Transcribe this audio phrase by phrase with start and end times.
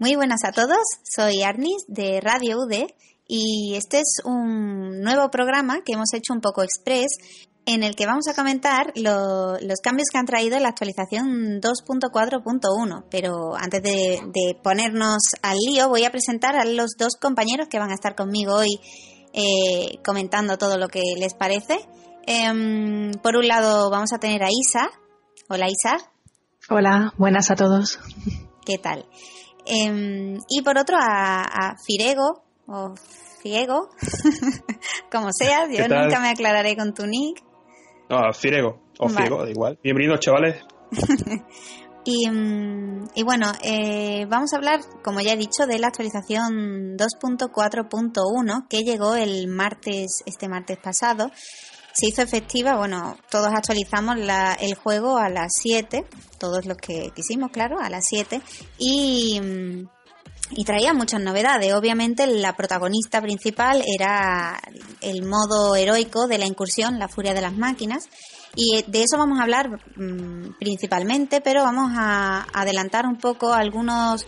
[0.00, 2.86] Muy buenas a todos, soy Arnis de Radio UD
[3.26, 7.08] y este es un nuevo programa que hemos hecho un poco express
[7.66, 13.06] en el que vamos a comentar los cambios que han traído la actualización 2.4.1.
[13.10, 17.90] Pero antes de, ponernos al lío, voy a presentar a los dos compañeros que van
[17.90, 18.78] a estar conmigo hoy
[19.32, 21.76] eh, comentando todo lo que les parece.
[22.24, 24.90] Em, por un lado, vamos a tener a Isa.
[25.48, 25.98] Hola, Isa.
[26.70, 27.98] Hola, buenas a todos.
[28.64, 29.06] ¿Qué tal?
[29.70, 32.94] Em, y por otro a, Firego, o
[33.42, 33.90] Fiego,
[35.12, 37.44] como sea, yo nunca me aclararé con tu nick.
[38.08, 39.78] No, Firego, o Fiego, da igual.
[39.82, 40.64] Bienvenidos, chavales.
[42.04, 46.96] y, mm, y, bueno, eh, vamos a hablar, como ya he dicho, de la actualización
[46.96, 51.30] 2.4.1 que llegó el martes, este martes pasado
[51.98, 54.16] se hizo efectiva, bueno, todos actualizamos
[54.60, 56.04] el juego a las 7,
[56.38, 58.40] todos los que quisimos, claro, a las 7,
[58.78, 59.40] y,
[60.64, 61.74] traía muchas novedades.
[61.74, 64.60] Obviamente la protagonista principal era
[65.00, 68.08] el modo heroico de la incursión, la furia de las máquinas,
[68.54, 74.24] y de eso vamos a hablar mm, principalmente, pero vamos a adelantar un poco algunos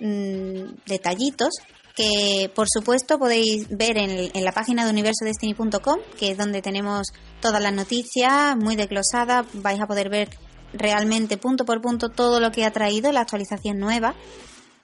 [0.00, 1.54] mm, detallitos
[1.96, 7.08] que por supuesto podéis ver en, la página de universodestiny.com, que es donde tenemos
[7.40, 10.28] todas las noticias muy desglosadas, vais a poder ver
[10.74, 14.14] realmente punto por punto todo lo que ha traído la actualización nueva.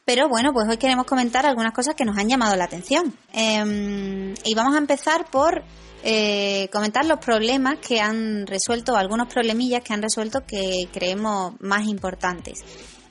[0.05, 3.15] Pero bueno, pues hoy queremos comentar algunas cosas que nos han llamado la atención.
[3.33, 5.63] Em, y vamos a empezar por
[6.03, 11.87] eh, comentar los problemas que han resuelto, algunos problemillas que han resuelto que creemos más
[11.87, 12.65] importantes.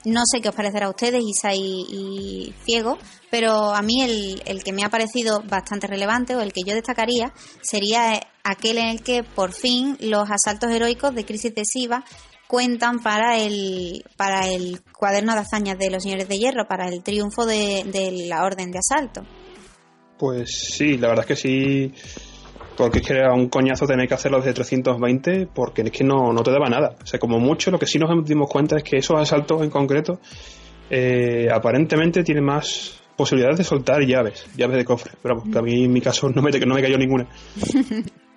[0.05, 2.97] No sé qué os parecerá a ustedes, Isa y, Fiego,
[3.29, 6.73] pero a mí el, el, que me ha parecido bastante relevante o el que yo
[6.73, 12.03] destacaría sería aquel en el que por fin los asaltos heroicos de Crisis de Siva
[12.47, 17.01] cuentan para el, para el cuaderno de hazañas de los señores de hierro, para el
[17.03, 19.21] triunfo de, de la orden de asalto.
[20.17, 21.93] Pues sí, la verdad es que sí
[22.77, 26.33] porque es que era un coñazo tener que hacerlo desde 320 porque es que no,
[26.33, 26.95] no te daba nada.
[27.01, 29.69] O sea, como mucho, lo que sí nos dimos cuenta es que esos asaltos en
[29.69, 30.19] concreto
[30.89, 35.11] eh, aparentemente tienen más posibilidades de soltar llaves, llaves de cofre.
[35.21, 37.27] Pero vamos, que a mí en mi caso no me, no me cayó ninguna.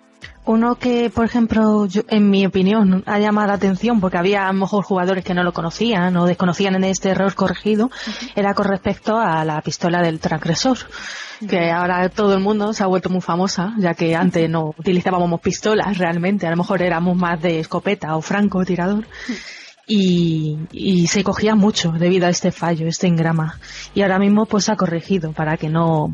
[0.46, 4.60] Uno que, por ejemplo, en mi opinión, ha llamado la atención porque había a lo
[4.60, 7.90] mejor jugadores que no lo conocían o desconocían en este error corregido,
[8.36, 10.76] era con respecto a la pistola del transgresor,
[11.48, 15.40] que ahora todo el mundo se ha vuelto muy famosa, ya que antes no utilizábamos
[15.40, 19.06] pistolas realmente, a lo mejor éramos más de escopeta o franco tirador.
[19.86, 23.58] Y, y, se cogía mucho debido a este fallo, este engrama.
[23.94, 26.10] Y ahora mismo pues se ha corregido para que no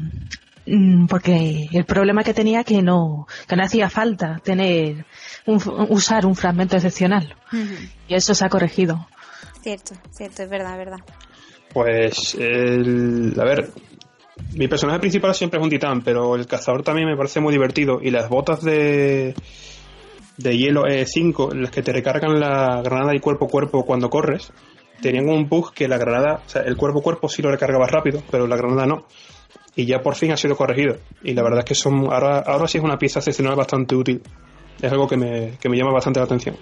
[1.08, 5.06] porque el problema que tenía que no que no hacía falta tener
[5.46, 7.34] usar un fragmento excepcional.
[8.08, 9.06] Y eso se ha corregido.
[9.62, 10.98] Cierto cierto es verdad verdad.
[11.72, 13.70] Pues a ver
[14.54, 18.00] mi personaje principal siempre es un titán pero el cazador también me parece muy divertido.
[18.02, 19.34] Y las botas de
[20.36, 24.08] de hielo E5 en las que te recargan la granada y cuerpo a cuerpo cuando
[24.08, 24.52] corres
[25.02, 27.86] tenían un bug que la granada o sea el cuerpo a cuerpo sí lo recargaba
[27.86, 29.04] rápido pero la granada no
[29.76, 30.96] y ya por fin ha sido corregido.
[31.22, 34.22] Y la verdad es que son ahora, ahora sí es una pieza excepcional bastante útil.
[34.80, 36.56] Es algo que me, que me llama bastante la atención.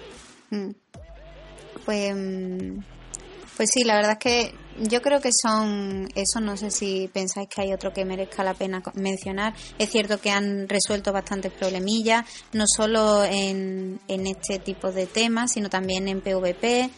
[0.50, 0.70] Mm.
[1.84, 2.78] Pues, mm,
[3.56, 6.40] pues sí, la verdad es que yo creo que son eso.
[6.40, 9.54] No sé si pensáis que hay otro que merezca la pena mencionar.
[9.78, 15.52] Es cierto que han resuelto bastantes problemillas, no solo en, en este tipo de temas,
[15.52, 16.90] sino también en PvP.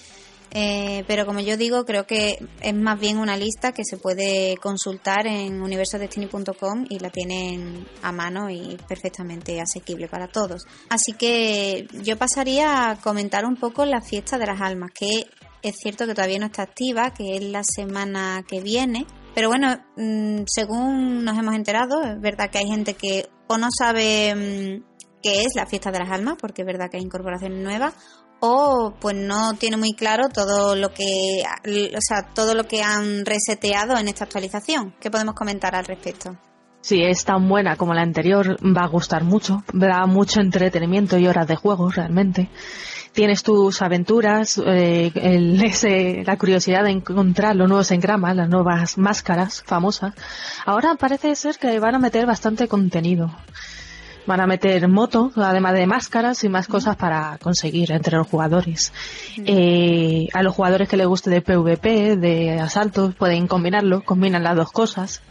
[0.52, 4.56] Eh, pero como yo digo, creo que es más bien una lista que se puede
[4.56, 10.66] consultar en universodestiny.com y la tienen a mano y perfectamente asequible para todos.
[10.88, 15.26] Así que yo pasaría a comentar un poco la fiesta de las almas, que
[15.62, 19.06] es cierto que todavía no está activa, que es la semana que viene.
[19.34, 23.68] Pero bueno, mm, según nos hemos enterado, es verdad que hay gente que o no
[23.76, 24.90] sabe mm,
[25.22, 27.94] qué es la fiesta de las almas, porque es verdad que hay incorporaciones nuevas,
[28.40, 31.42] o pues no tiene muy claro todo lo que
[31.94, 34.94] o sea, todo lo que han reseteado en esta actualización.
[35.00, 36.36] ¿Qué podemos comentar al respecto?
[36.82, 41.26] Si es tan buena como la anterior, va a gustar mucho, da mucho entretenimiento y
[41.26, 42.48] horas de juego realmente.
[43.12, 45.58] Tienes tus aventuras, eh, el,
[46.26, 50.14] la curiosidad de encontrar los nuevos engramas, las nuevas máscaras famosas.
[50.64, 53.30] Ahora parece ser que van a meter bastante contenido.
[54.26, 58.92] Van a meter moto, además de máscaras y más cosas para conseguir entre los jugadores.
[59.38, 64.56] Eh, a los jugadores que les guste de PvP, de asaltos, pueden combinarlo, combinan las
[64.56, 65.22] dos cosas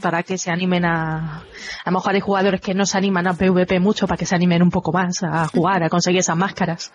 [0.00, 1.38] para que se animen a...
[1.84, 4.34] A lo mejor hay jugadores que no se animan a PvP mucho para que se
[4.34, 6.92] animen un poco más a jugar, a conseguir esas máscaras.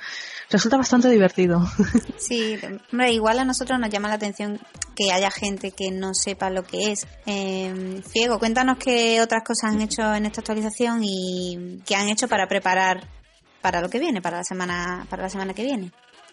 [0.49, 1.61] Resulta bastante divertido.
[2.17, 2.57] Sí,
[2.91, 4.59] hombre, igual a nosotros nos llama la atención
[4.95, 7.07] que haya gente que no sepa lo que es.
[7.25, 12.27] Eh, Fiego, cuéntanos qué otras cosas han hecho en esta actualización y qué han hecho
[12.27, 13.07] para preparar
[13.61, 15.91] para lo que viene, para la semana, para la semana que viene.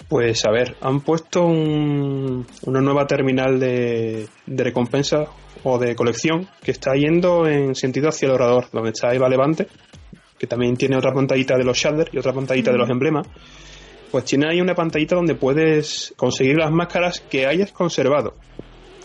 [0.08, 5.26] Pues a ver, han puesto una nueva terminal de, de recompensa
[5.68, 9.66] o de colección que está yendo en sentido hacia el orador, donde está Eva Levante,
[10.38, 13.26] que también tiene otra pantallita de los shaders y otra pantallita de los emblemas.
[14.12, 18.34] Pues tiene ahí una pantallita donde puedes conseguir las máscaras que hayas conservado.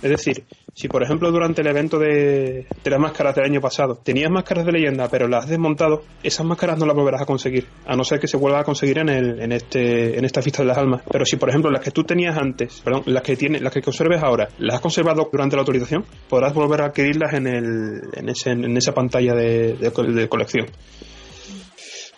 [0.03, 0.43] Es decir,
[0.73, 4.71] si por ejemplo durante el evento de, las máscaras del año pasado tenías máscaras de
[4.71, 8.19] leyenda pero las has desmontado, esas máscaras no las volverás a conseguir, a no ser
[8.19, 11.01] que se vuelva a conseguir en, el, en, este, en esta fiesta de las almas.
[11.11, 13.81] Pero si por ejemplo las que tú tenías antes, perdón, las que tienes, las que
[13.81, 18.29] conserves ahora, las has conservado durante la autorización, podrás volver a adquirirlas en, el, en,
[18.29, 20.67] ese, en esa pantalla de, de, colección.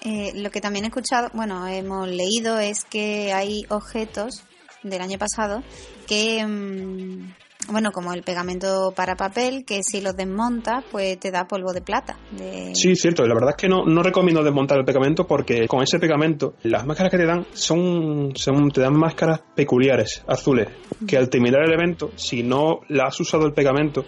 [0.01, 4.43] Eh, lo que también he escuchado, bueno, hemos leído es que hay objetos
[4.83, 5.63] del año pasado
[6.07, 7.33] que mm,
[7.69, 11.81] bueno, como el pegamento para papel, que si lo desmontas, pues te da polvo de
[11.81, 12.17] plata.
[12.31, 12.75] De...
[12.75, 13.25] Sí, cierto.
[13.25, 16.85] La verdad es que no, no recomiendo desmontar el pegamento porque con ese pegamento, las
[16.85, 20.67] máscaras que te dan son, son te dan máscaras peculiares, azules,
[21.07, 24.05] que al terminar el evento, si no la has usado el pegamento,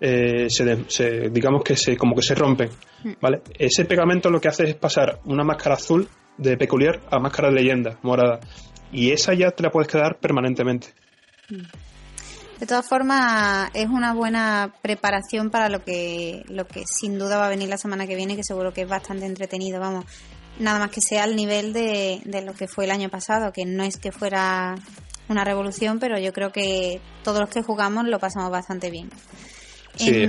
[0.00, 2.70] eh, se, digamos que se, como que se rompen.
[3.20, 3.42] ¿vale?
[3.58, 7.54] Ese pegamento lo que hace es pasar una máscara azul de peculiar a máscara de
[7.54, 8.40] leyenda, morada.
[8.92, 10.88] Y esa ya te la puedes quedar permanentemente.
[12.60, 17.46] De todas formas, es una buena preparación para lo que, lo que sin duda va
[17.46, 20.04] a venir la semana que viene, que seguro que es bastante entretenido, vamos.
[20.58, 23.64] Nada más que sea al nivel de, de lo que fue el año pasado, que
[23.64, 24.74] no es que fuera
[25.28, 29.08] una revolución, pero yo creo que todos los que jugamos lo pasamos bastante bien.
[29.96, 30.26] Sí,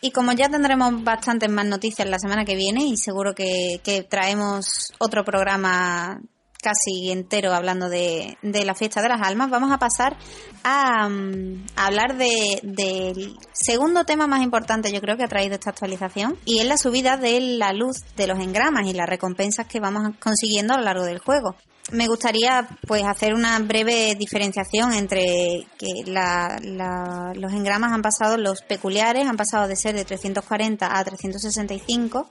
[0.00, 4.02] y como ya tendremos bastantes más noticias la semana que viene y seguro que, que
[4.02, 6.20] traemos otro programa
[6.66, 10.16] casi entero hablando de, la fiesta de las almas, vamos a pasar
[10.64, 16.36] a, mm, hablar del segundo tema más importante yo creo que ha traído esta actualización
[16.44, 20.16] y es la subida de la luz de los engramas y las recompensas que vamos
[20.18, 21.54] consiguiendo a lo largo del juego.
[21.92, 29.28] Me gustaría pues hacer una breve diferenciación entre que los engramas han pasado, los peculiares
[29.28, 32.28] han pasado de ser de 340 a 365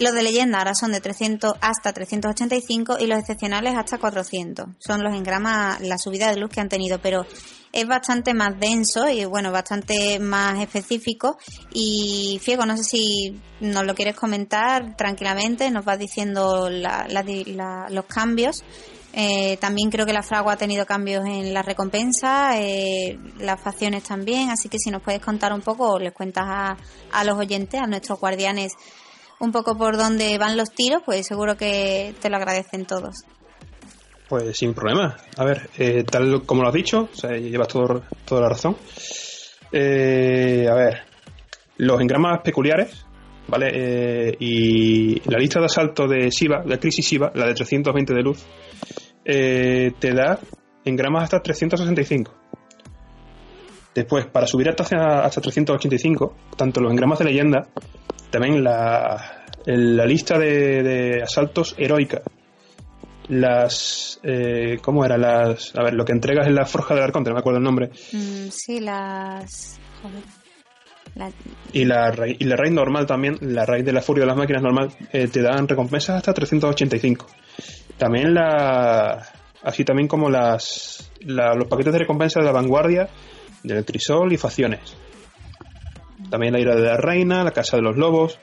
[0.00, 4.66] los de leyenda ahora son de 300 hasta 385 y los excepcionales hasta 400.
[4.78, 7.26] Son los engramas, la subida de luz que han tenido, pero
[7.72, 11.38] es bastante más denso y bueno, bastante más específico.
[11.72, 18.64] Y Fiego, no sé si nos lo quieres comentar tranquilamente, nos vas diciendo los cambios.
[19.12, 24.04] Eh, también creo que la fragua ha tenido cambios en la recompensa, eh, las facciones
[24.04, 26.76] también, así que si nos puedes contar un poco les cuentas a,
[27.10, 28.72] a los oyentes, a nuestros guardianes,
[29.40, 33.24] un poco por dónde van los tiros, pues seguro que te lo agradecen todos.
[34.28, 35.16] Pues sin problema.
[35.36, 38.76] A ver, eh, tal como lo has dicho, o sea, llevas todo, toda la razón.
[39.72, 41.02] Eh, a ver,
[41.78, 43.04] los engramas peculiares,
[43.48, 43.70] ¿vale?
[43.72, 48.22] Eh, y la lista de asalto de Siva, de Crisis Siva, la de 320 de
[48.22, 48.46] luz,
[49.24, 50.38] te da
[50.84, 52.32] engramas hasta 365.
[53.94, 54.84] Después, para subir hasta,
[55.24, 57.66] hasta 385, tanto los engramas de leyenda
[58.30, 62.22] también la, la lista de, asaltos heroica.
[63.28, 64.18] Las.
[64.22, 65.16] Eh, ¿Cómo era?
[65.16, 65.76] Las.
[65.76, 67.90] A ver, lo que entregas en la Forja del Arconte, no me acuerdo el nombre.
[68.12, 69.78] Mm, sí, las.
[70.02, 70.40] Joder.
[71.72, 74.62] Y, la, y la raid normal también, la raid de la furia de las máquinas
[74.62, 77.26] normal, eh, te dan recompensas hasta 385.
[77.98, 79.26] También la.
[79.62, 81.12] Así también como las.
[81.20, 83.08] los paquetes de recompensa de la vanguardia,
[83.62, 84.96] del crisol y facciones.
[86.30, 88.38] También la ira de la reina, la casa de los lobos,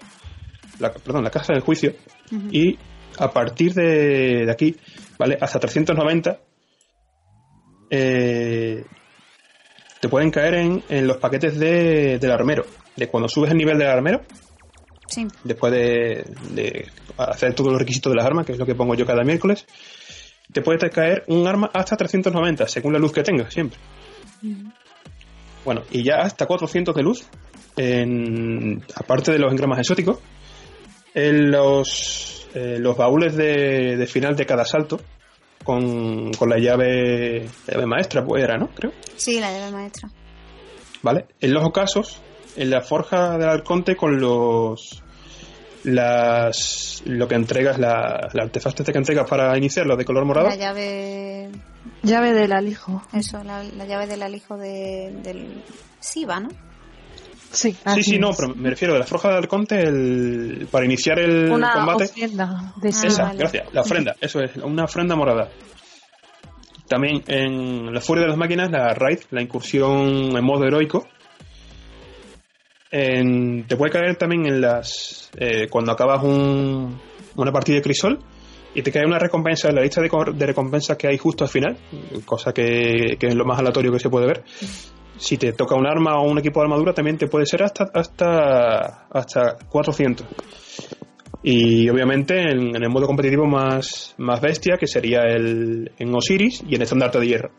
[0.80, 1.94] la, perdón, la casa del juicio.
[2.52, 2.78] Y
[3.18, 4.76] a partir de, aquí,
[5.18, 5.38] ¿vale?
[5.40, 6.40] Hasta 390,
[7.90, 8.86] eh,
[10.02, 12.66] te pueden caer en, en los paquetes de, del armero.
[12.96, 14.22] De cuando subes el nivel del armero,
[15.44, 18.96] después de, de, hacer todos los requisitos de las armas, que es lo que pongo
[18.96, 19.66] yo cada miércoles,
[20.52, 23.80] te puede caer un arma hasta 390, según la luz que tengas, siempre.
[25.68, 27.28] Bueno, y ya hasta 400 de luz,
[27.76, 30.18] en, aparte de los engramas exóticos,
[31.14, 35.02] en los, eh, los baúles de, de final de cada salto,
[35.66, 38.70] con, con la llave, la llave maestra, pues era, ¿no?
[38.70, 38.94] Creo.
[39.18, 40.10] Sí, la llave maestra.
[41.02, 41.26] ¿Vale?
[41.42, 42.22] En los ocasos,
[42.56, 45.04] en la forja del arconte con los
[45.88, 50.50] las lo que entregas la, la artefacto este que entregas para iniciarlo de color morado
[50.50, 51.50] La llave.
[52.04, 53.02] Llave del alijo.
[53.14, 55.64] Eso, la, la llave del alijo de, del
[56.00, 56.50] Siva, ¿no?
[57.52, 58.38] Sí, sí así sí no es.
[58.38, 62.74] pero me refiero de la forja del arconte el, para iniciar el Una combate ofrenda
[62.76, 63.08] de Ah, Siva.
[63.08, 63.40] esa vale.
[63.40, 65.50] gracias la ofrenda eso es una ofrenda morada
[66.90, 71.08] también en la furia de las máquinas la raid la incursión en modo heroico
[72.92, 77.00] en- te puede caer también en las eh, cuando acabas un-
[77.36, 78.20] una partida de crisol
[78.74, 81.50] y te cae una recompensa en la lista de, de recompensas que hay justo al
[81.50, 81.78] final
[82.26, 84.44] cosa que, que es lo más aleatorio que se puede ver.
[85.18, 87.90] Si te toca un arma o un equipo de armadura también te puede ser hasta
[87.94, 90.26] hasta hasta 400
[91.44, 96.64] y obviamente en, en el modo competitivo más, más bestia que sería el en Osiris
[96.68, 97.52] y en estandarte de hierro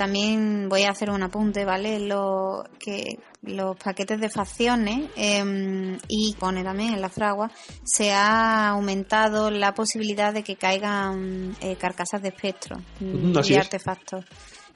[0.00, 2.00] También voy a hacer un apunte, ¿vale?
[2.00, 7.50] Lo, que los paquetes de facciones em, y pone también en la fragua
[7.84, 13.56] se ha aumentado la posibilidad de que caigan eh, carcasas de espectro mm, así y
[13.56, 13.60] es.
[13.60, 14.24] artefactos.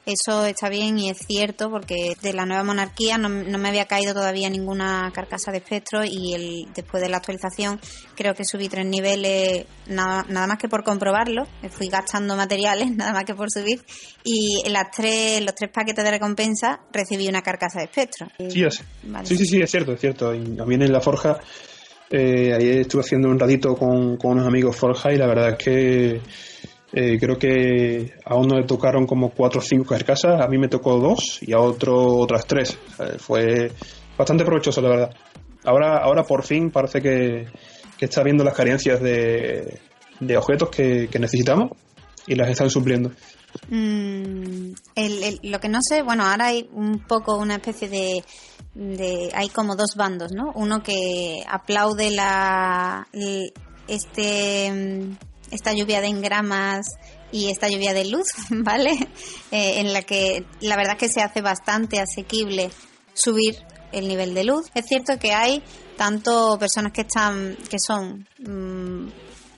[0.07, 3.87] Eso está bien y es cierto porque de la nueva monarquía no, no me había
[3.87, 7.81] caído todavía ninguna carcasa de espectro y el, después de la actualización
[8.15, 11.47] creo que subí tres niveles nada, nada más que por comprobarlo.
[11.71, 13.81] Fui gastando materiales nada más que por subir
[14.23, 18.29] y en las tres, los tres paquetes de recompensa recibí una carcasa de espectro.
[18.39, 18.65] sí.
[19.05, 19.27] Vale.
[19.27, 21.39] sí sí sí es cierto es cierto y también en la forja
[22.11, 25.59] eh, ahí estuve haciendo un ratito con, con unos amigos forja y la verdad es
[25.59, 26.21] que
[26.97, 30.69] eh, creo que a uno le tocaron como cuatro o cinco carcasas a mí me
[30.69, 32.79] tocó dos y a otro otras tres.
[32.97, 33.73] Sea, fue
[34.17, 35.11] bastante provechoso la verdad.
[35.65, 37.47] Ahora ahora por fin parece que,
[37.99, 39.81] que está viendo las carencias de,
[40.21, 41.71] de objetos que, que necesitamos
[42.27, 43.11] y las están supliendo.
[43.69, 44.73] Mm,
[45.43, 48.25] lo que no sé, bueno, ahora hay un poco una especie de,
[48.75, 50.53] de- hay como dos bandos, ¿no?
[50.55, 53.07] Uno que aplaude la
[53.89, 55.17] este mm,
[55.51, 56.87] esta lluvia de engramas
[57.33, 58.93] y esta lluvia de luz, ¿vale?
[59.51, 62.71] Eh, en la que la verdad es que se hace bastante asequible
[63.13, 63.57] subir
[63.93, 64.67] el nivel de luz.
[64.75, 65.63] Es cierto que hay
[65.97, 68.84] tanto personas que están que son mm,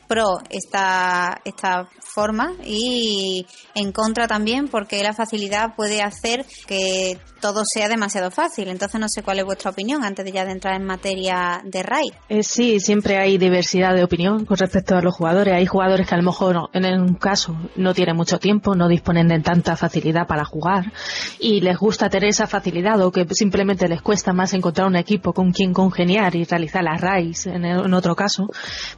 [0.09, 7.65] pro esta, esta forma y en contra también porque la facilidad puede hacer que todo
[7.65, 8.69] sea demasiado fácil.
[8.69, 11.83] Entonces no sé cuál es vuestra opinión antes de ya de entrar en materia de
[11.83, 12.13] raid.
[12.29, 15.55] Eh, sí, siempre hay diversidad de opinión con respecto a los jugadores.
[15.55, 18.89] Hay jugadores que a lo mejor no- en un caso no tienen mucho tiempo, no
[18.89, 20.93] disponen de tanta facilidad para jugar
[21.39, 25.33] y les gusta tener esa facilidad o que simplemente les cuesta más encontrar un equipo
[25.33, 28.49] con quien congeniar y realizar las raids en, en otro caso.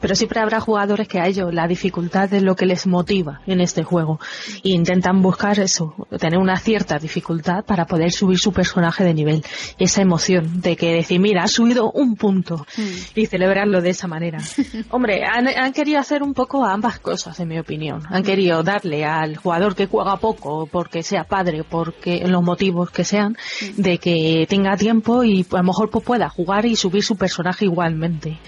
[0.00, 3.60] Pero siempre habrá jugadores que a ellos la dificultad es lo que les motiva en
[3.60, 4.18] este juego
[4.64, 9.44] e intentan buscar eso, tener una cierta dificultad para poder subir su personaje de nivel.
[9.78, 12.66] Esa emoción de que decir, mira, ha subido un punto
[13.14, 14.38] y celebrarlo de esa manera.
[14.90, 18.02] Hombre, han, han querido hacer un poco ambas cosas, en mi opinión.
[18.08, 23.04] Han querido darle al jugador que juega poco, porque sea padre, porque los motivos que
[23.04, 23.36] sean,
[23.76, 27.64] de que tenga tiempo y a lo mejor pues, pueda jugar y subir su personaje
[27.64, 28.38] igualmente.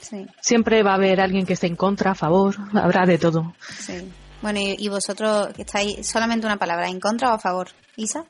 [0.00, 3.54] Sí, Siempre va a haber alguien que esté en contra, a favor, habrá de todo.
[3.78, 4.10] sí.
[4.40, 7.70] Bueno, y, y vosotros que estáis solamente una palabra, ¿en contra o a favor?
[7.96, 8.24] Isa.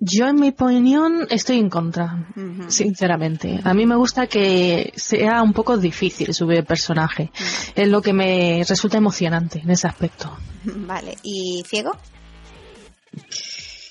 [0.00, 2.26] Yo, en mi opinión, estoy en contra,
[2.66, 3.60] sinceramente.
[3.62, 7.30] A mí me gusta que sea un poco difícil subir el personaje.
[7.76, 10.36] Es lo que me resulta emocionante en ese aspecto.
[10.64, 11.92] Vale, ¿y ciego?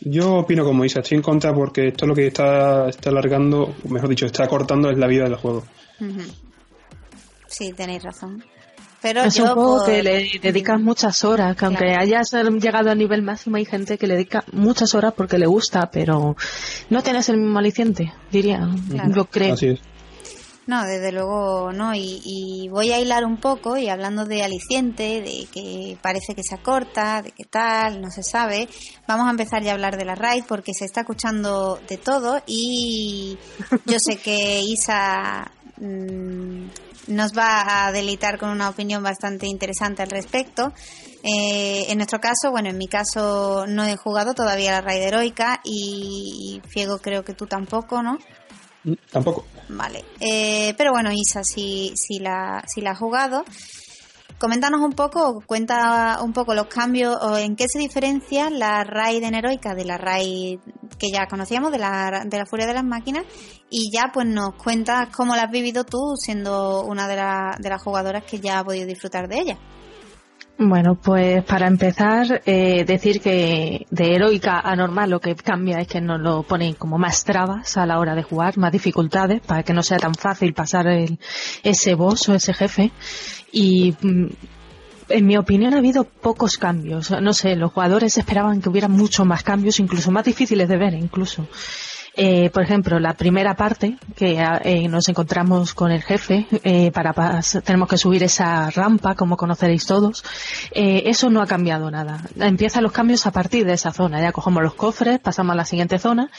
[0.02, 4.10] Yo opino como Isa, estoy en contra porque esto lo que está, está alargando, mejor
[4.10, 5.64] dicho, está cortando es la vida del juego.
[7.48, 8.44] Sí, tenéis razón.
[9.02, 12.02] Pero es yo un juego por- que le dedicas muchas horas, que aunque Claro.
[12.02, 15.90] hayas llegado al nivel máximo hay gente que le dedica muchas horas porque le gusta,
[15.90, 16.36] pero
[16.92, 18.70] no tienes el mismo aliciente, diría.
[18.90, 19.12] Claro.
[19.14, 19.56] Yo creo.
[19.56, 19.80] Así es.
[20.68, 21.96] No, desde luego no.
[21.96, 26.44] Y, y voy a hilar un poco y hablando de aliciente, de que parece que
[26.44, 28.70] se acorta, de que tal, no se sabe.
[29.08, 32.42] Vamos a empezar ya a hablar de la raid porque se está escuchando de todo
[32.46, 33.36] y
[33.88, 35.50] yo sé que Isa
[35.82, 36.70] mm,
[37.08, 40.72] nos va a deleitar con una opinión bastante interesante al respecto.
[41.24, 45.60] Eh, en nuestro caso, bueno, en mi caso no he jugado todavía la raid heroica
[45.64, 48.18] y Fiego creo que tú tampoco, ¿no?
[48.84, 49.46] Mm, Tampoco.
[49.70, 50.04] Vale.
[50.20, 53.44] Eh, pero bueno, Isa sí, la, sí la ha jugado.
[54.40, 59.24] coméntanos un poco, cuenta un poco los cambios o en qué se diferencia la raid
[59.24, 60.60] en heroica de la raid
[61.02, 63.26] que ya conocíamos, de la, de la furia de las máquinas,
[63.72, 67.16] y ya pues nos cuentas cómo la has vivido tú siendo una de,
[67.58, 69.58] de las jugadoras que ya ha podido disfrutar de ella.
[70.60, 75.88] Bueno, pues para empezar, eh, decir que de heroica a normal lo que cambia es
[75.88, 79.64] que nos lo ponen como más trabas a la hora de jugar, más dificultades, para
[79.64, 81.18] que no sea tan fácil pasar el,
[81.64, 82.92] ese boss o ese jefe.
[83.52, 84.28] Y mm,
[85.12, 87.12] en mi opinión ha habido pocos cambios.
[87.12, 90.94] No sé, los jugadores esperaban que hubiera muchos más cambios, incluso más difíciles de ver,
[90.94, 91.48] incluso.
[92.14, 97.14] Eh, por ejemplo, la primera parte que eh, nos encontramos con el jefe, eh, para
[97.64, 100.24] tenemos que subir esa rampa, como conoceréis todos.
[100.72, 102.22] Eh, eso no ha cambiado nada.
[102.38, 104.22] Empiezan los cambios a partir de esa zona.
[104.22, 106.30] Ya cogemos los cofres, pasamos a la siguiente zona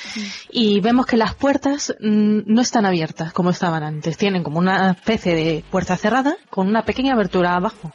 [0.51, 4.19] y vemos que las puertas mm, no están abiertas como estaban antes.
[4.19, 7.93] Tienen como una especie de puerta cerrada con una pequeña abertura abajo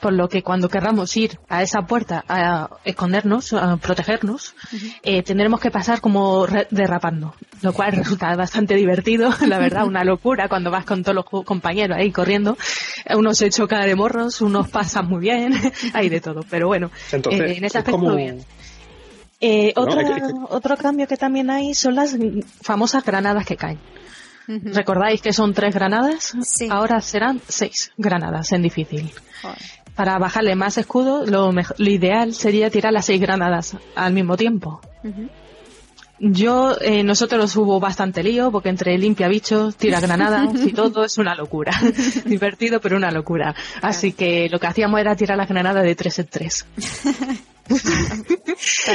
[0.00, 4.54] por lo que cuando querramos ir a esa puerta a escondernos, a protegernos,
[5.02, 10.48] eh, tendremos que pasar como derrapando, lo cual resulta bastante divertido, la verdad, una locura
[10.48, 12.56] cuando vas con todos los compañeros ahí corriendo,
[13.14, 15.54] uno se choca de morros, unos pasan muy bien,
[15.94, 18.44] hay de todo, pero bueno, eh, en ese aspecto bien.
[19.38, 20.00] Eh, otro,
[20.48, 22.16] otro cambio que también hay son las
[22.62, 23.78] famosas granadas que caen.
[24.48, 26.32] ¿Recordáis que son tres granadas?
[26.70, 29.12] Ahora serán seis granadas en difícil
[29.96, 34.80] para bajarle más escudo, lo, ideal sería tirar las seis granadas al mismo tiempo.
[36.18, 41.18] Yo, eh, nosotros hubo bastante lío, porque entre limpia bichos, tira granadas y todo es
[41.18, 41.72] una locura.
[42.24, 43.54] Divertido, pero una locura.
[43.82, 46.66] Así que lo que hacíamos era tirar las granadas de tres en tres.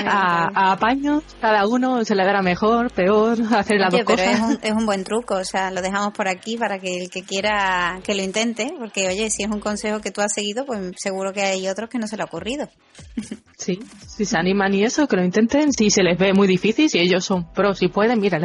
[0.05, 4.59] a, apaños, cada uno se le dará mejor, peor, hacer las dos pero Es un,
[4.61, 7.99] es un buen truco, o sea, lo dejamos por aquí para que el que quiera
[8.03, 11.33] que lo intente, porque oye, si es un consejo que tú has seguido, pues seguro
[11.33, 12.69] que hay otros que no se le ha ocurrido.
[13.61, 16.89] Sí, si se animan y eso, que lo intenten, si se les ve muy difícil,
[16.89, 18.39] si ellos son pros y pueden, mira,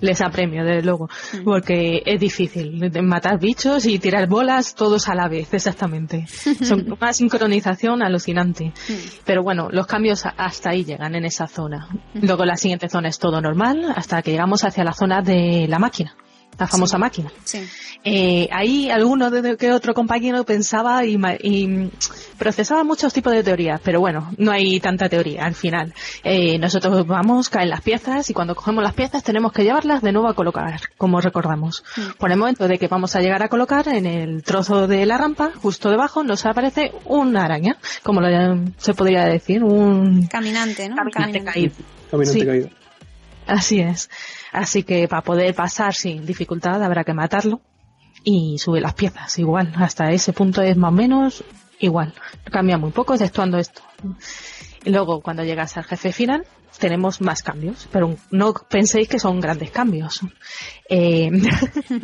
[0.00, 1.44] les, apremio, desde luego, mm.
[1.44, 6.26] porque es difícil matar bichos y tirar bolas todos a la vez, exactamente.
[6.62, 8.66] Son una sincronización alucinante.
[8.66, 8.92] Mm.
[9.24, 11.88] Pero bueno, los cambios hasta ahí llegan en esa zona.
[12.14, 15.78] Luego la siguiente zona es todo normal hasta que llegamos hacia la zona de la
[15.78, 16.14] máquina
[16.60, 17.32] la famosa máquina.
[18.04, 21.18] Eh, ahí alguno de que otro compañero pensaba y,
[22.38, 25.92] procesaba muchos tipos de teorías, pero bueno, no hay tanta teoría al final.
[26.22, 30.12] Eh, nosotros vamos, caen las piezas y cuando cogemos las piezas tenemos que llevarlas de
[30.12, 31.82] nuevo a colocar, como recordamos.
[32.18, 35.18] Por el momento de que vamos a llegar a colocar en el trozo de la
[35.18, 38.20] rampa, justo debajo, nos aparece una araña, como
[38.78, 40.96] se podría decir, un caminante, ¿no?
[40.96, 41.74] Caminante, caído.
[42.10, 42.79] Caminante caído.
[43.50, 44.08] Así es.
[44.52, 47.60] Así que para poder pasar sin dificultad habrá que matarlo
[48.22, 49.72] y subir las piezas igual.
[49.76, 51.44] Hasta ese punto es más o menos
[51.80, 52.14] igual.
[52.44, 53.82] Cambia muy poco exceptuando esto.
[54.84, 56.46] Y luego cuando llegas al jefe final
[56.78, 60.20] tenemos más cambios, pero no penséis que son grandes cambios.
[60.88, 61.30] Eh,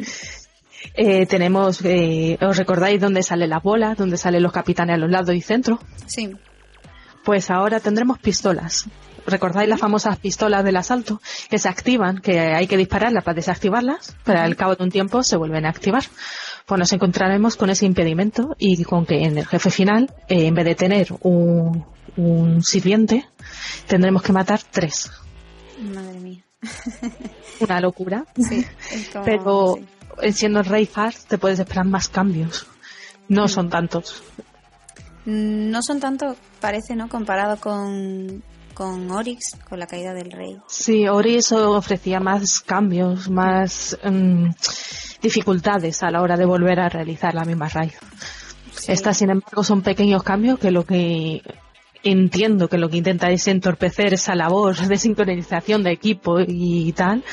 [0.94, 5.10] eh, tenemos, eh, ¿os recordáis dónde sale la bola, dónde salen los capitanes a los
[5.10, 5.78] lados y centro?
[6.06, 6.32] Sí.
[7.24, 8.88] Pues ahora tendremos pistolas.
[9.26, 11.20] ¿Recordáis las famosas pistolas del asalto?
[11.50, 15.22] Que se activan, que hay que dispararlas para desactivarlas, pero al cabo de un tiempo
[15.22, 16.04] se vuelven a activar.
[16.64, 20.54] Pues nos encontraremos con ese impedimento y con que en el jefe final, eh, en
[20.54, 21.84] vez de tener un,
[22.62, 23.26] sirviente,
[23.86, 25.10] tendremos que matar tres.
[25.80, 26.44] Madre mía.
[27.60, 28.24] Una locura.
[28.36, 28.64] Sí,
[29.24, 29.78] pero
[30.32, 30.88] siendo el Rey
[31.28, 32.66] te puedes esperar más cambios.
[33.28, 33.48] No mm.
[33.48, 34.22] son tantos.
[35.24, 37.08] No son tantos, parece, ¿no?
[37.08, 38.44] Comparado con,
[38.76, 40.58] con Oryx, con la caída del rey.
[40.66, 44.50] Sí, Oryx ofrecía más cambios, más mm,
[45.22, 47.92] dificultades a la hora de volver a realizar la misma raid.
[48.86, 51.40] Estas, sin embargo, son pequeños cambios que lo que
[52.04, 57.24] entiendo que lo que intenta es entorpecer esa labor de sincronización de equipo y tal,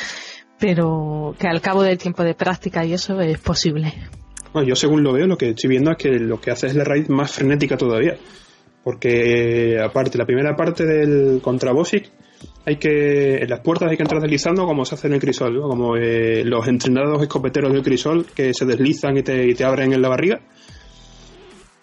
[0.58, 3.94] pero que al cabo del tiempo de práctica y eso es posible.
[4.54, 6.76] Bueno, yo según lo veo, lo que estoy viendo es que lo que hace es
[6.76, 8.18] la raid más frenética todavía.
[8.84, 11.72] Porque aparte, la primera parte del contra
[12.66, 15.62] hay que en las puertas hay que entrar deslizando como se hace en el crisol,
[15.62, 19.94] como eh, los entrenados escopeteros del crisol que se deslizan y te, y te abren
[19.94, 20.42] en la barriga.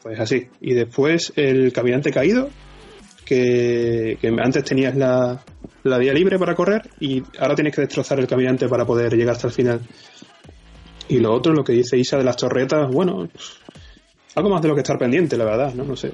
[0.02, 0.48] Pues así.
[0.60, 2.48] Y después el caminante caído,
[3.24, 5.42] que, antes tenías la,
[5.82, 9.36] la, vía libre para correr y ahora tienes que destrozar el caminante para poder llegar
[9.36, 9.80] hasta el final.
[11.08, 13.28] Y lo otro, lo que dice Isa de las torretas, bueno,
[14.34, 15.84] algo más de lo que estar pendiente, la verdad, ¿no?
[15.84, 16.12] No sé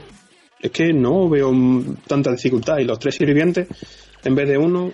[0.61, 1.53] es que no veo
[2.07, 2.79] tanta dificultad.
[2.79, 3.69] Y los tres sirvientes,
[4.25, 4.92] en vez de uno,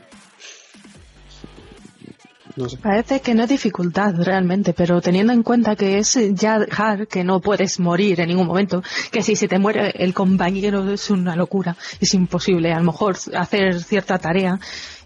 [2.83, 7.25] Parece que no es dificultad realmente, pero teniendo en cuenta que es ya hard, que
[7.25, 11.35] no puedes morir en ningún momento, que si se te muere el compañero es una
[11.35, 14.59] locura, es imposible a lo mejor hacer cierta tarea,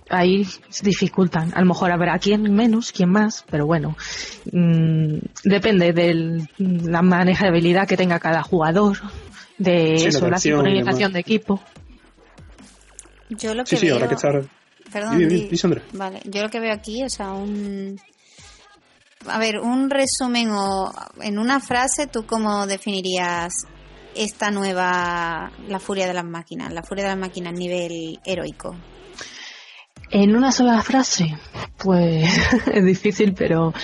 [0.09, 0.47] ahí
[0.83, 1.53] dificultan.
[1.55, 3.97] A lo mejor habrá quien menos, quien más, pero bueno,
[4.53, 8.99] mmm, depende de la manejabilidad que tenga cada jugador,
[9.59, 11.61] de Sí, eso, la sincronización de equipo.
[13.31, 13.97] Yo lo que Sí, sí, veo...
[13.97, 14.43] habrá que estar...
[14.93, 15.83] Perdón, Di, di, di- di, Sandra.
[15.93, 17.99] Vale, yo lo que veo aquí, o sea, un...
[19.29, 23.67] A ver, un resumen o en una frase, ¿tú cómo definirías
[24.15, 28.77] esta nueva, la furia de las máquinas, la furia de las máquinas a nivel heroico?
[30.11, 31.37] En una sola frase,
[31.77, 32.31] pues
[32.73, 33.75] es difícil, pero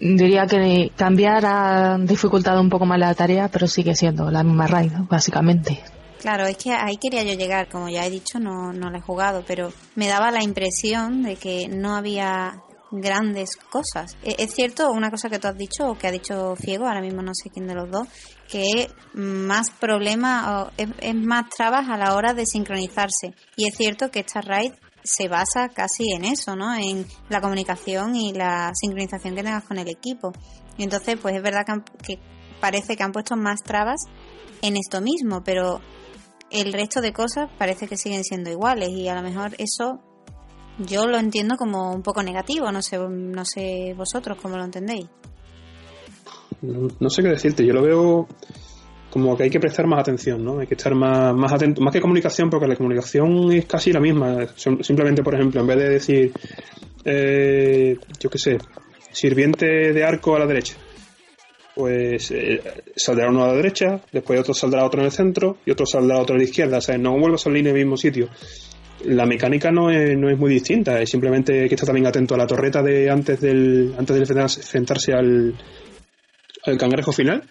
[0.00, 4.66] diría que cambiar ha dificultado un poco más la tarea, pero sigue siendo la misma
[4.66, 5.82] raid, básicamente.
[6.20, 9.02] Claro, es que ahí quería yo llegar, como ya he dicho, no, no la he
[9.02, 14.16] jugado, pero me daba la impresión de que no había grandes cosas.
[14.24, 17.02] E- Es cierto, una cosa que tú has dicho, o que ha dicho Fiego, ahora
[17.02, 18.08] mismo no sé quién de los dos,
[18.48, 23.34] que es más problema, o es, es más trabas a la hora de sincronizarse.
[23.56, 24.72] Y es cierto que esta raid
[25.08, 26.74] se basa casi en eso, ¿no?
[26.74, 30.32] En la comunicación y la sincronización que tengas con el equipo.
[30.76, 31.84] Y entonces, pues es verdad que, han-
[32.60, 34.02] parece que han puesto más trabas
[34.60, 35.80] en esto mismo, pero
[36.50, 40.00] el resto de cosas parece que siguen siendo iguales y a lo mejor eso
[40.78, 45.06] yo lo entiendo como un poco negativo, no sé, no sé vosotros cómo lo entendéis.
[46.60, 48.28] No sé qué decirte, yo lo veo
[49.10, 50.58] como que hay que prestar más atención, ¿no?
[50.60, 54.00] Hay que estar más, más atento, más que comunicación, porque la comunicación es casi la
[54.00, 54.46] misma.
[54.56, 56.32] Sim- Simplemente, por ejemplo, en vez de decir,
[57.04, 58.58] eh, yo qué sé,
[59.12, 60.74] sirviente de arco a la derecha,
[61.74, 62.60] pues eh,
[62.96, 66.18] saldrá uno a la derecha, después otro saldrá otro en el centro y otro saldrá
[66.18, 68.28] otro a la izquierda, o sea, no vuelve a salir en el mismo sitio.
[69.04, 72.38] La mecánica no es, no es muy distinta, es simplemente que estar también atento a
[72.38, 75.54] la torreta de antes del antes de enfrentarse- al,
[76.66, 77.44] el cangrejo final.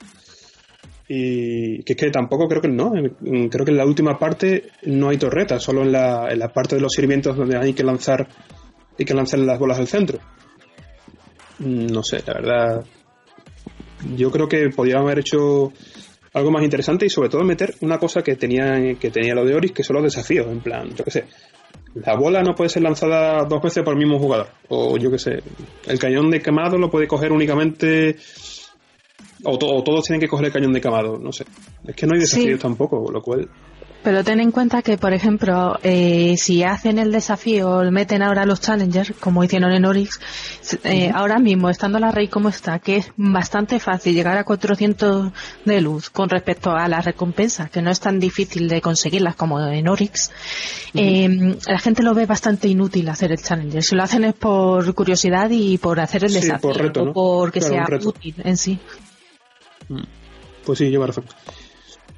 [1.10, 2.92] Y que es que tampoco creo que no.
[3.50, 6.76] Creo que en la última parte no hay torreta, solo en la, en la parte
[6.76, 8.28] de los sirvientos donde hay que lanzar
[9.00, 10.20] hay que lanzar las bolas al centro.
[11.60, 12.86] Mm, No sé, la verdad.
[14.16, 15.72] Yo creo que podrían haber hecho
[16.34, 19.56] algo más interesante y sobre todo meter una cosa que tenía que tenía lo de
[19.56, 21.26] Oris, que son los desafíos, en plan, yo qué sé.
[21.96, 24.50] La bola no puede ser lanzada dos veces por el mismo jugador.
[24.68, 25.42] O yo qué sé.
[25.88, 28.18] El cañón de quemado lo puede coger únicamente
[29.44, 31.46] o, to- o todos tienen que coger el cañón de camado, no sé.
[31.86, 32.38] Es que no hay Sí.
[32.38, 33.50] desafíos tampoco, lo cual.
[34.04, 38.62] Pero ten en cuenta que, por ejemplo, eh, si hacen el desafío, meten ahora los
[38.62, 40.20] challengers, como hicieron en Oryx,
[40.62, 44.46] s- eh, ahora mismo, estando la Rey como está, que es bastante fácil llegar a
[44.46, 45.34] 400
[45.66, 49.60] de luz con respecto a las recompensas, que no es tan difícil de conseguirlas como
[49.68, 50.32] en Oryx,
[50.94, 53.84] eh, la gente lo ve bastante inútil hacer el challenger.
[53.84, 57.06] Si lo hacen es por curiosidad y por hacer el Sí, desafío, por reto, o
[57.06, 57.14] ¿no?
[57.14, 58.80] porque Claro, sea útil en sí.
[60.66, 61.26] Pues sí, lleva razón.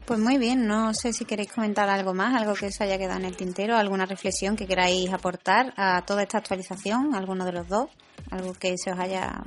[0.06, 3.20] Pues muy bien, no sé si queréis comentar algo más, algo que os haya quedado
[3.20, 7.68] en el tintero, alguna reflexión que queráis aportar a toda esta actualización, alguno de los
[7.68, 7.90] dos,
[8.32, 9.44] algo que se os haya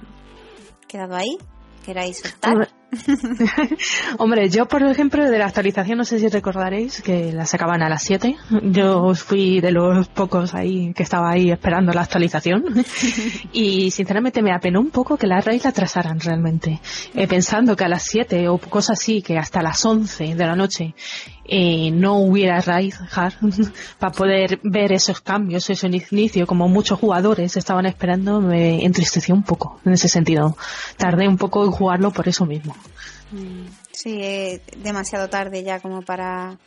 [0.86, 1.36] quedado ahí,
[1.84, 2.68] queráis soltar.
[4.18, 7.88] Hombre, yo por ejemplo de la actualización no sé si recordaréis que la sacaban a
[7.88, 8.36] las 7.
[8.64, 12.64] Yo fui de los pocos ahí que estaba ahí esperando la actualización
[13.52, 16.80] y sinceramente me apenó un poco que la raid la atrasaran realmente.
[17.14, 20.54] Eh, pensando que a las 7 o cosas así, que hasta las 11 de la
[20.54, 20.94] noche
[21.44, 23.34] eh, no hubiera raid hard
[23.98, 29.42] para poder ver esos cambios, ese inicio, como muchos jugadores estaban esperando, me entristeció un
[29.42, 30.56] poco en ese sentido.
[30.96, 32.74] Tardé un poco en jugarlo por eso mismo.
[33.30, 36.58] Mm, Sí, es demasiado tarde ya como para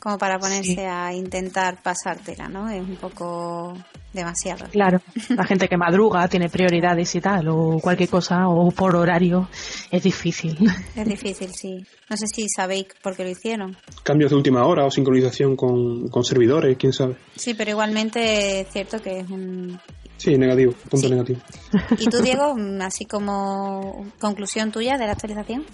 [0.00, 0.80] como para ponerse Sí.
[0.80, 2.68] a intentar pasártela, ¿no?
[2.70, 3.74] Es un poco
[4.12, 4.66] demasiado.
[4.70, 5.00] Claro,
[5.30, 9.48] la gente que madruga tiene prioridades y tal, o cualquier cosa, o por horario,
[9.90, 10.56] es difícil.
[10.96, 11.84] Es difícil, sí.
[12.08, 13.76] No sé si sabéis por qué lo hicieron.
[14.02, 17.16] Cambios de última hora o sincronización con, con servidores, quién sabe.
[17.36, 19.78] Sí, pero igualmente es cierto que es un...
[20.24, 21.10] Sí, negativo, punto Sí.
[21.10, 21.40] negativo.
[21.98, 25.64] ¿Y tú, Diego, así como conclusión tuya de la actualización?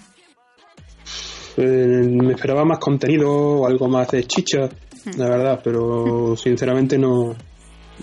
[1.57, 4.69] Eh, me esperaba más contenido o algo más de chicha,
[5.17, 7.33] la verdad, pero sinceramente no,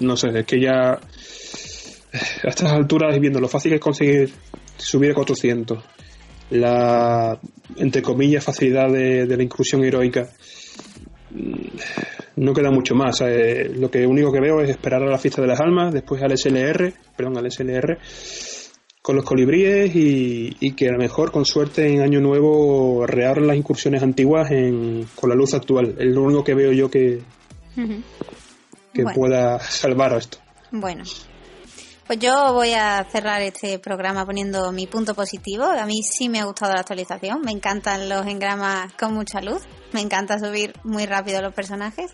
[0.00, 1.00] no sé, es que ya a
[2.48, 4.32] estas alturas viendo lo fácil que es conseguir
[4.78, 5.84] subir a 400,
[6.50, 7.38] la,
[7.76, 10.30] entre comillas, facilidad de, de la inclusión heroica,
[11.30, 11.78] mm,
[12.38, 13.20] no queda mucho más.
[13.22, 16.22] eh, lo que único que veo es esperar a la fiesta de las almas, después
[16.22, 17.98] al SLR, perdón, al SLR,
[19.02, 23.46] con los colibríes y, y que a lo mejor con suerte en año nuevo reabran
[23.46, 25.94] las incursiones antiguas en, con la luz actual.
[25.98, 27.20] Es lo único que veo yo que,
[28.92, 29.14] que Bueno.
[29.14, 30.38] pueda salvar a esto.
[30.70, 31.04] Bueno,
[32.08, 35.64] Pues yo voy a cerrar este programa poniendo mi punto positivo.
[35.64, 37.42] A mí sí me ha gustado la actualización.
[37.42, 39.60] Me encantan los engramas con mucha luz.
[39.92, 42.10] Me encanta subir muy rápido los personajes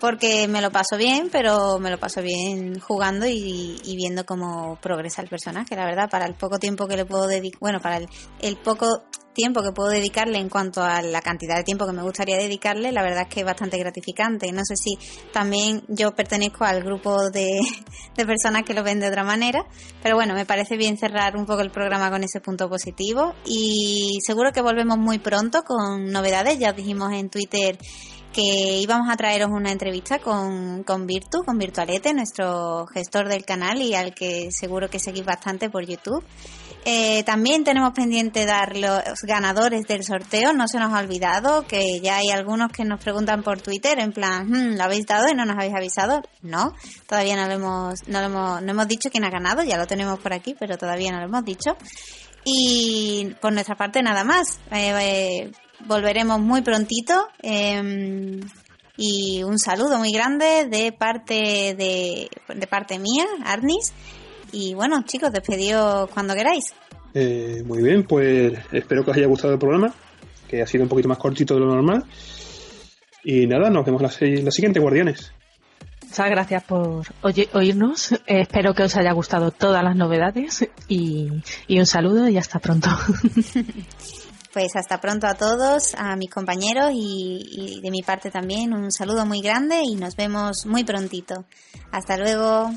[0.00, 5.22] porque me lo paso bien, pero me lo paso bien jugando y, viendo cómo progresa
[5.22, 8.00] el personaje, la verdad, para el poco tiempo que le puedo dedicar, bueno, para
[8.40, 12.02] el, poco tiempo que puedo dedicarle en cuanto a la cantidad de tiempo que me
[12.02, 14.52] gustaría dedicarle, la verdad es que es bastante gratificante.
[14.52, 14.96] No sé si
[15.32, 17.60] también yo pertenezco al grupo de,
[18.16, 19.64] de, personas que lo ven de otra manera,
[20.02, 24.18] pero bueno, me parece bien cerrar un poco el programa con ese punto positivo y
[24.24, 26.58] seguro que volvemos muy pronto con novedades.
[26.58, 27.78] Ya dijimos en Twitter
[28.34, 33.80] que íbamos a traeros una entrevista con, con Virtu, con Virtualete, nuestro gestor del canal
[33.80, 36.24] y al que seguro que seguís bastante por YouTube.
[36.84, 42.00] Eh, también tenemos pendiente dar los ganadores del sorteo, no se nos ha olvidado que
[42.00, 45.34] ya hay algunos que nos preguntan por Twitter en plan, hmm, ¿lo habéis dado y
[45.34, 46.20] no nos habéis avisado?
[46.42, 46.74] No,
[47.06, 49.86] todavía no lo hemos, no lo hemos, no hemos dicho quién ha ganado, ya lo
[49.86, 51.76] tenemos por aquí, pero todavía no lo hemos dicho.
[52.44, 54.60] Y por nuestra parte nada más.
[54.70, 55.52] Eh, eh,
[55.86, 57.28] volveremos muy prontito.
[57.42, 58.40] Em,
[58.96, 63.92] y un saludo muy grande de parte de, de parte mía, Arnis.
[64.52, 66.74] Y bueno, chicos, despedido cuando queráis.
[67.12, 69.92] Eh, muy bien, pues espero que os haya gustado el programa,
[70.48, 72.04] que ha sido un poquito más cortito de lo normal.
[73.24, 75.32] Y nada, nos vemos la, la siguiente, Guardianes.
[76.06, 77.04] Muchas gracias por
[77.52, 78.12] oírnos.
[78.12, 81.28] Eh, espero que os haya gustado todas las novedades y,
[81.66, 82.88] y un saludo y hasta pronto.
[84.54, 89.26] Pues hasta pronto a todos, a mis compañeros y, de mi parte también un saludo
[89.26, 91.44] muy grande y nos vemos muy prontito.
[91.90, 92.70] Hasta luego.